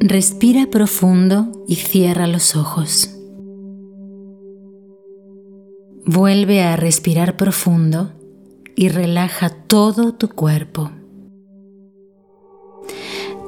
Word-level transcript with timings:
Respira 0.00 0.66
profundo 0.66 1.64
y 1.66 1.76
cierra 1.76 2.26
los 2.26 2.56
ojos. 2.56 3.10
Vuelve 6.06 6.62
a 6.62 6.76
respirar 6.76 7.36
profundo 7.36 8.12
y 8.76 8.88
relaja 8.88 9.50
todo 9.50 10.12
tu 10.12 10.28
cuerpo. 10.28 10.90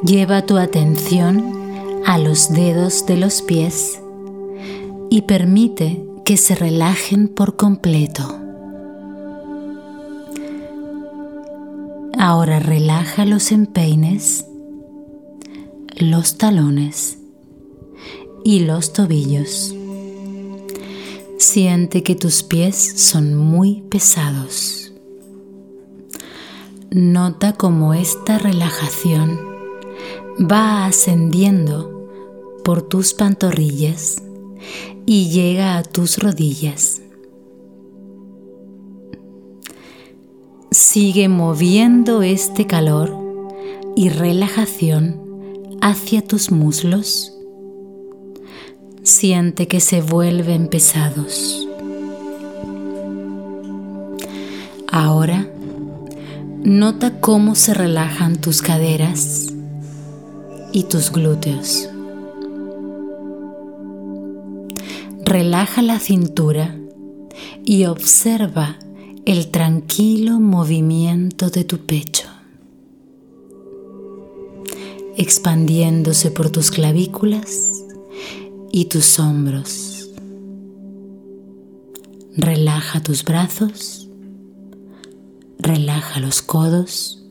Lleva 0.02 0.42
tu 0.42 0.56
atención 0.56 1.52
a 2.06 2.18
los 2.18 2.52
dedos 2.52 3.04
de 3.06 3.16
los 3.16 3.42
pies 3.42 4.00
y 5.10 5.22
permite 5.22 6.04
que 6.24 6.36
se 6.36 6.54
relajen 6.54 7.28
por 7.28 7.56
completo. 7.56 8.40
Ahora 12.18 12.60
relaja 12.60 13.26
los 13.26 13.52
empeines, 13.52 14.46
los 15.96 16.36
talones 16.36 17.18
y 18.44 18.60
los 18.60 18.92
tobillos. 18.92 19.74
Siente 21.38 22.02
que 22.02 22.14
tus 22.14 22.42
pies 22.42 22.76
son 22.76 23.34
muy 23.34 23.82
pesados. 23.88 24.92
Nota 26.90 27.54
cómo 27.54 27.94
esta 27.94 28.38
relajación 28.38 29.40
va 30.38 30.84
ascendiendo 30.84 32.10
por 32.62 32.82
tus 32.82 33.14
pantorrillas 33.14 34.22
y 35.06 35.30
llega 35.30 35.78
a 35.78 35.82
tus 35.82 36.18
rodillas. 36.18 37.00
Sigue 40.70 41.28
moviendo 41.30 42.22
este 42.22 42.66
calor 42.66 43.16
y 43.94 44.10
relajación 44.10 45.25
hacia 45.80 46.22
tus 46.22 46.50
muslos 46.50 47.32
siente 49.02 49.68
que 49.68 49.80
se 49.80 50.02
vuelven 50.02 50.68
pesados. 50.68 51.66
Ahora, 54.90 55.48
nota 56.64 57.20
cómo 57.20 57.54
se 57.54 57.74
relajan 57.74 58.40
tus 58.40 58.62
caderas 58.62 59.52
y 60.72 60.84
tus 60.84 61.12
glúteos. 61.12 61.88
Relaja 65.24 65.82
la 65.82 65.98
cintura 65.98 66.76
y 67.64 67.84
observa 67.86 68.78
el 69.24 69.48
tranquilo 69.48 70.38
movimiento 70.38 71.50
de 71.50 71.64
tu 71.64 71.78
pecho, 71.78 72.25
expandiéndose 75.16 76.30
por 76.30 76.50
tus 76.50 76.70
clavículas 76.70 77.72
y 78.70 78.86
tus 78.86 79.18
hombros. 79.18 80.10
Relaja 82.36 83.02
tus 83.02 83.24
brazos, 83.24 84.08
relaja 85.58 86.20
los 86.20 86.42
codos, 86.42 87.24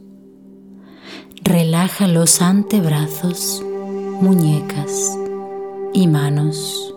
relaja 1.43 2.07
los 2.07 2.41
antebrazos, 2.41 3.61
muñecas 4.19 5.15
y 5.93 6.07
manos. 6.07 6.93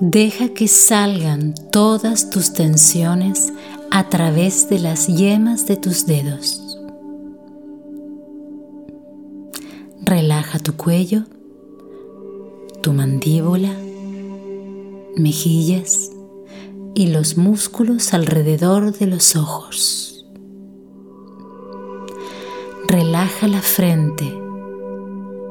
Deja 0.00 0.48
que 0.48 0.68
salgan 0.68 1.54
todas 1.70 2.30
tus 2.30 2.54
tensiones 2.54 3.52
a 3.90 4.08
través 4.08 4.68
de 4.68 4.78
las 4.78 5.06
yemas 5.06 5.66
de 5.66 5.76
tus 5.76 6.06
dedos. 6.06 6.63
Relaja 10.02 10.58
tu 10.58 10.76
cuello 10.76 11.24
tu 12.84 12.92
mandíbula, 12.92 13.74
mejillas 15.16 16.10
y 16.94 17.06
los 17.06 17.38
músculos 17.38 18.12
alrededor 18.12 18.92
de 18.92 19.06
los 19.06 19.36
ojos. 19.36 20.26
Relaja 22.86 23.48
la 23.48 23.62
frente 23.62 24.30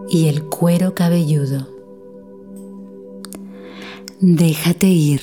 y 0.09 0.27
el 0.27 0.43
cuero 0.43 0.93
cabelludo. 0.93 1.67
Déjate 4.19 4.85
ir. 4.85 5.21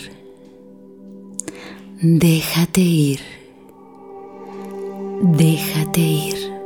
Déjate 2.03 2.81
ir. 2.81 3.21
Déjate 5.23 6.01
ir. 6.01 6.60